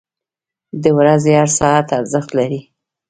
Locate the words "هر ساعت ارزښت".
1.39-2.29